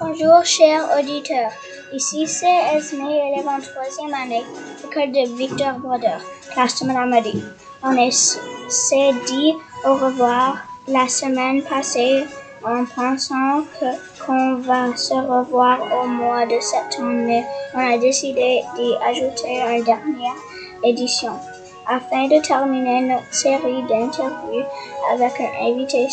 [0.00, 1.50] Bonjour, chers auditeurs.
[1.92, 4.44] Ici, c'est Esme, élève en troisième année,
[4.84, 6.20] école de Victor Brodeur,
[6.52, 7.14] classe de Madame.
[7.84, 8.38] On est-
[8.68, 9.52] s'est dit
[9.84, 10.56] au revoir
[10.88, 12.24] la semaine passée
[12.64, 13.90] en pensant que,
[14.24, 20.36] qu'on va se revoir au mois de septembre, on a décidé d'y ajouter une dernière
[20.84, 21.32] édition
[21.88, 24.64] afin de terminer notre série d'interviews
[25.12, 26.06] avec un invité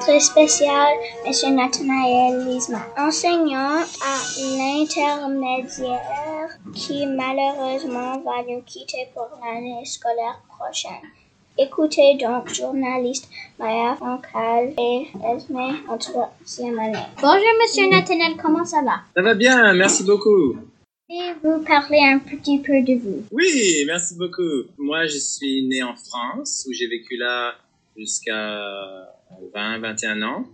[0.00, 0.88] très spécial,
[1.24, 1.54] M.
[1.54, 4.18] Nathanaël Lisma, enseignant à
[4.56, 11.10] l'intermédiaire qui malheureusement va nous quitter pour l'année scolaire prochaine.
[11.58, 15.58] Écoutez donc journaliste Maya Foncal et Esme
[15.88, 16.98] en troisième année.
[17.20, 19.00] Bonjour Monsieur Nathanaël, comment ça va?
[19.16, 20.56] Ça va bien, merci beaucoup.
[21.10, 23.24] Et vous parler un petit peu de vous?
[23.32, 24.68] Oui, merci beaucoup.
[24.76, 27.54] Moi, je suis né en France, où j'ai vécu là
[27.98, 29.08] jusqu'à
[29.52, 30.46] 20, 21 ans.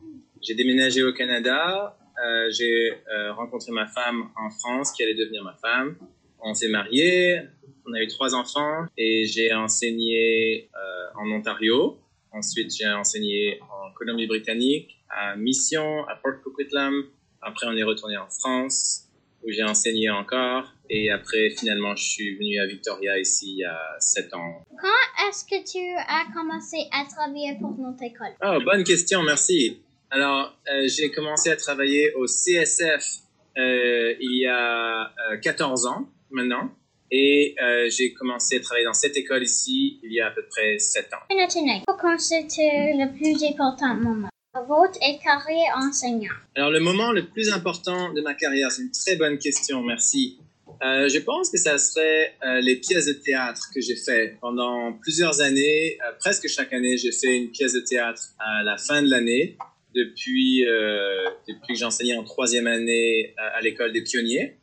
[0.43, 1.97] J'ai déménagé au Canada.
[2.25, 5.97] Euh, j'ai euh, rencontré ma femme en France, qui allait devenir ma femme.
[6.41, 7.41] On s'est mariés,
[7.87, 11.99] on a eu trois enfants et j'ai enseigné euh, en Ontario.
[12.33, 17.05] Ensuite, j'ai enseigné en Colombie-Britannique, à Mission, à Port Coquitlam.
[17.41, 19.09] Après, on est retourné en France,
[19.45, 20.73] où j'ai enseigné encore.
[20.91, 24.63] Et après, finalement, je suis venu à Victoria ici il y a sept ans.
[24.81, 28.35] Quand est-ce que tu as commencé à travailler pour notre école?
[28.43, 29.81] Oh, bonne question, merci.
[30.11, 33.25] Alors, euh, j'ai commencé à travailler au CSF
[33.57, 36.71] euh, il y a euh, 14 ans maintenant.
[37.11, 40.45] Et euh, j'ai commencé à travailler dans cette école ici il y a à peu
[40.51, 41.35] près 7 ans.
[41.37, 44.29] Nathanaël, quand c'était le plus important moment?
[44.55, 46.33] Votre et carrière enseignant.
[46.55, 50.39] Alors, le moment le plus important de ma carrière, c'est une très bonne question, merci.
[50.83, 54.93] Euh, je pense que ça serait euh, les pièces de théâtre que j'ai fait pendant
[54.93, 55.99] plusieurs années.
[56.07, 59.57] Euh, presque chaque année, j'ai fait une pièce de théâtre à la fin de l'année
[59.95, 64.57] depuis, que j'enseignais en troisième année à, l'école des pionniers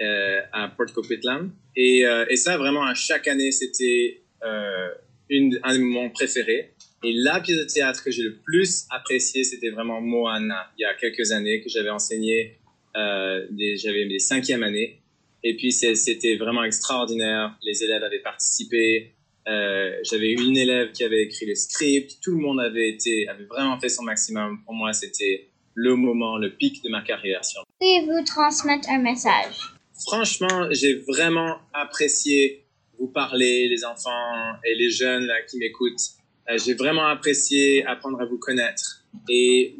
[0.00, 1.52] à Port Coquitlam.
[1.74, 4.22] Et, et ça, vraiment, à chaque année, c'était
[5.70, 6.70] un de mes moments préférés.
[7.02, 10.84] Et la pièce de théâtre que j'ai le plus appréciée, c'était vraiment Moana, il y
[10.84, 12.58] a quelques années, que j'avais enseigné,
[12.96, 14.98] euh, des- j'avais mes cinquième années.
[15.42, 17.56] Et puis, c'était vraiment extraordinaire.
[17.62, 19.12] Les élèves avaient participé.
[19.48, 22.18] Euh, j'avais une élève qui avait écrit le script.
[22.22, 24.62] Tout le monde avait été, avait vraiment fait son maximum.
[24.66, 27.40] Pour moi, c'était le moment, le pic de ma carrière.
[27.80, 29.54] Puis-vous transmettre un message?
[30.06, 32.64] Franchement, j'ai vraiment apprécié
[33.00, 36.00] vous parler, les enfants et les jeunes là, qui m'écoutent.
[36.48, 39.04] Euh, j'ai vraiment apprécié apprendre à vous connaître.
[39.28, 39.74] Et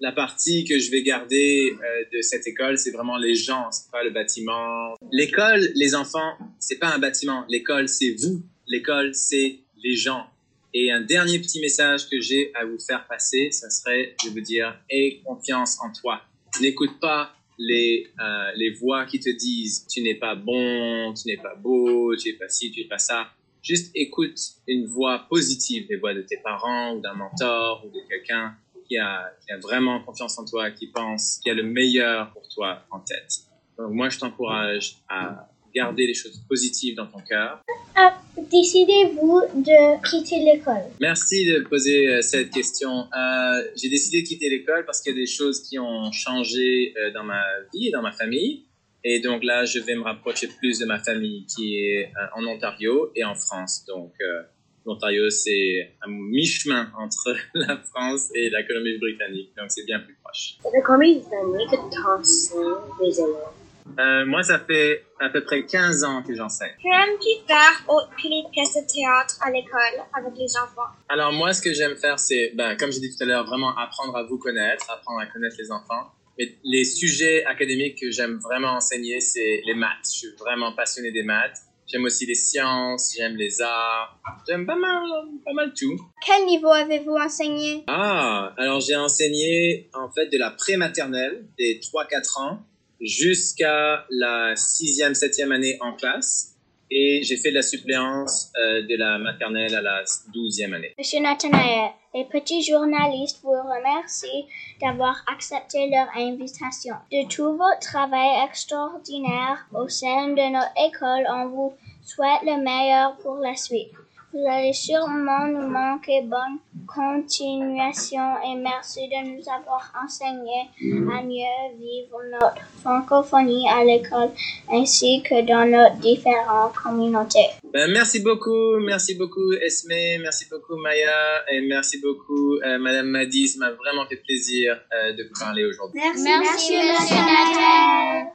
[0.00, 3.90] la partie que je vais garder euh, de cette école, c'est vraiment les gens, c'est
[3.90, 4.94] pas le bâtiment.
[5.10, 7.44] L'école, les enfants, c'est pas un bâtiment.
[7.48, 8.42] L'école, c'est vous.
[8.68, 10.26] L'école, c'est les gens.
[10.74, 14.40] Et un dernier petit message que j'ai à vous faire passer, ça serait de vous
[14.40, 16.20] dire, aie confiance en toi.
[16.60, 21.36] N'écoute pas les, euh, les voix qui te disent tu n'es pas bon, tu n'es
[21.36, 23.28] pas beau, tu n'es pas ci, tu n'es pas ça.
[23.62, 28.00] Juste écoute une voix positive, les voix de tes parents ou d'un mentor ou de
[28.08, 28.54] quelqu'un
[28.86, 32.32] qui a, qui a vraiment confiance en toi, qui pense qu'il y a le meilleur
[32.32, 33.42] pour toi en tête.
[33.78, 37.62] Donc moi, je t'encourage à garder les choses positives dans ton cœur.
[37.94, 38.18] Ah,
[38.50, 40.84] Décidez-vous de quitter l'école?
[41.00, 43.08] Merci de poser euh, cette question.
[43.16, 46.94] Euh, j'ai décidé de quitter l'école parce qu'il y a des choses qui ont changé
[46.96, 47.42] euh, dans ma
[47.72, 48.64] vie et dans ma famille.
[49.04, 53.10] Et donc là, je vais me rapprocher plus de ma famille qui est en Ontario
[53.14, 53.84] et en France.
[53.88, 54.42] Donc euh,
[54.84, 59.52] l'Ontario, c'est un mi-chemin entre la France et la Colombie-Britannique.
[59.56, 60.58] Donc c'est bien plus proche.
[60.62, 62.60] Ça fait combien d'années que tu enseignes
[63.00, 63.65] les élèves?
[63.98, 66.74] Euh, moi, ça fait à peu près 15 ans que j'enseigne.
[66.84, 70.90] Aimes-tu faire autre que les pièces de théâtre à l'école avec les enfants?
[71.08, 73.76] Alors moi, ce que j'aime faire, c'est, ben, comme j'ai dit tout à l'heure, vraiment
[73.76, 76.12] apprendre à vous connaître, apprendre à connaître les enfants.
[76.38, 80.04] Mais les sujets académiques que j'aime vraiment enseigner, c'est les maths.
[80.04, 81.56] Je suis vraiment passionné des maths.
[81.86, 84.18] J'aime aussi les sciences, j'aime les arts,
[84.48, 85.04] j'aime pas mal,
[85.44, 85.96] pas mal tout.
[86.24, 87.84] Quel niveau avez-vous enseigné?
[87.86, 92.58] Ah, alors j'ai enseigné en fait de la prématernelle, des 3-4 ans,
[93.00, 96.52] jusqu'à la 6e, 7e année en classe.
[96.88, 100.94] Et j'ai fait la suppléance euh, de la maternelle à la 12e année.
[100.96, 104.46] Monsieur Nathanaël, les petits journalistes vous remercient
[104.80, 106.94] d'avoir accepté leur invitation.
[107.10, 113.16] De tout votre travail extraordinaire au sein de notre école, on vous souhaite le meilleur
[113.16, 113.90] pour la suite.
[114.36, 116.20] Vous allez sûrement nous manquer.
[116.22, 120.68] Bonne continuation et merci de nous avoir enseigné
[121.10, 124.28] à mieux vivre notre francophonie à l'école
[124.70, 127.48] ainsi que dans nos différentes communautés.
[127.72, 133.48] Ben, merci beaucoup, merci beaucoup Esme, merci beaucoup Maya et merci beaucoup euh, Madame Maddy.
[133.48, 135.98] Ça m'a vraiment fait plaisir euh, de vous parler aujourd'hui.
[136.04, 138.32] Merci, Monsieur Nathan.